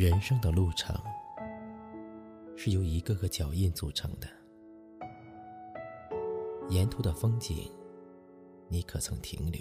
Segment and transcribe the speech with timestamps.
[0.00, 0.96] 人生的路程
[2.56, 4.26] 是由一个个脚印组成的，
[6.70, 7.70] 沿途的风景，
[8.66, 9.60] 你可曾停留？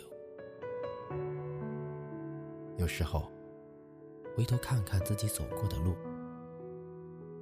[2.77, 3.29] 有时候，
[4.33, 5.93] 回头看看自己走过的路，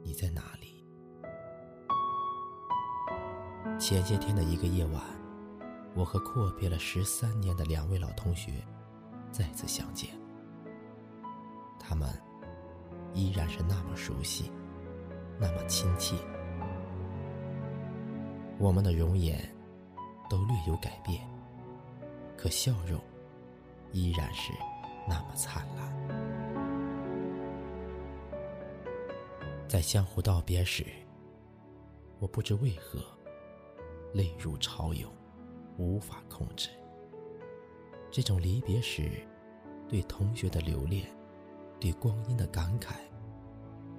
[0.04, 0.84] 你在哪里？
[3.78, 5.04] 前些天的一个夜晚，
[5.94, 8.54] 我和阔别了十三年的两位老同学
[9.32, 10.10] 再次相见。
[11.80, 12.10] 他们
[13.18, 14.52] 依然是那么熟悉，
[15.40, 16.16] 那么亲切。
[18.60, 19.40] 我们的容颜
[20.30, 21.28] 都略有改变，
[22.38, 23.02] 可笑容
[23.92, 24.54] 依然是
[25.10, 25.92] 那么灿烂。
[29.68, 30.86] 在相互道别时，
[32.20, 33.00] 我不知为何。
[34.14, 35.12] 泪如潮涌，
[35.78, 36.70] 无法控制。
[38.10, 39.12] 这种离别时
[39.88, 41.06] 对同学的留恋，
[41.80, 42.94] 对光阴的感慨，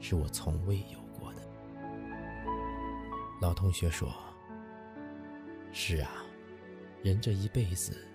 [0.01, 1.43] 是我从未有过的。
[3.41, 4.13] 老同学说
[5.73, 6.11] ：“是啊，
[7.03, 8.07] 人这一辈子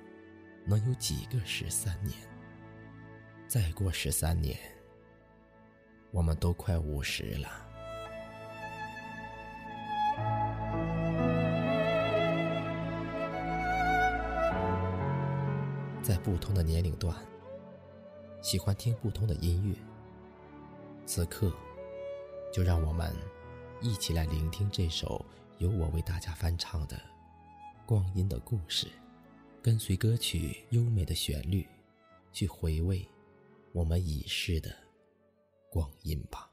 [0.65, 2.17] 能有几个十三年？
[3.47, 4.57] 再过十三年，
[6.11, 7.47] 我们都快五十了。”
[16.01, 17.15] 在不同的年龄段，
[18.41, 19.73] 喜欢听不同的音乐。
[21.05, 21.49] 此刻，
[22.53, 23.11] 就让我们
[23.81, 25.25] 一起来聆听这首
[25.57, 26.95] 由我为大家翻唱的
[27.83, 28.85] 《光阴的故事》，
[29.59, 31.67] 跟随歌曲优美的旋律，
[32.31, 33.03] 去回味
[33.71, 34.71] 我们已逝的
[35.71, 36.52] 光阴吧。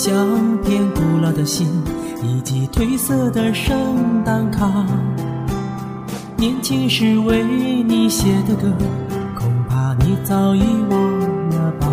[0.00, 1.66] 相片、古老的信，
[2.22, 4.86] 以及褪色的圣诞卡。
[6.36, 7.42] 年轻时为
[7.82, 8.72] 你写的歌，
[9.36, 11.88] 恐怕你早已忘了吧。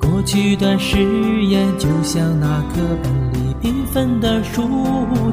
[0.00, 4.62] 过去的誓言，就像那课本里缤纷的书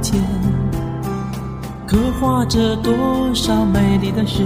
[0.02, 0.20] 签，
[1.86, 4.42] 刻画着多少美丽的诗，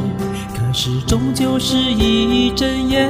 [0.53, 3.09] 可是终究是一阵烟。